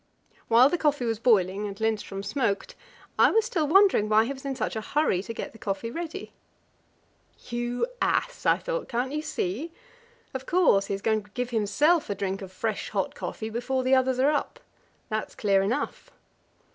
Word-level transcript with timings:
While 0.47 0.67
the 0.67 0.79
coffee 0.79 1.05
was 1.05 1.19
boiling 1.19 1.67
and 1.67 1.77
Lindström 1.77 2.25
smoked, 2.25 2.73
I 3.19 3.29
was 3.29 3.45
still 3.45 3.67
wondering 3.67 4.09
why 4.09 4.25
he 4.25 4.33
was 4.33 4.43
in 4.45 4.55
such 4.55 4.75
a 4.75 4.81
hurry 4.81 5.21
to 5.21 5.31
get 5.31 5.51
the 5.51 5.59
coffee 5.59 5.91
ready. 5.91 6.33
You 7.49 7.85
ass! 8.01 8.43
I 8.47 8.57
thought; 8.57 8.89
can't 8.89 9.11
you 9.11 9.21
see? 9.21 9.71
Of 10.33 10.47
course, 10.47 10.87
he 10.87 10.95
is 10.95 11.03
going 11.03 11.25
to 11.25 11.29
give 11.35 11.51
himself 11.51 12.09
a 12.09 12.15
drink 12.15 12.41
of 12.41 12.51
fresh, 12.51 12.89
hot 12.89 13.13
coffee 13.13 13.51
before 13.51 13.83
the 13.83 13.93
others 13.93 14.17
are 14.17 14.31
up; 14.31 14.59
that's 15.09 15.35
clear 15.35 15.61
enough. 15.61 16.09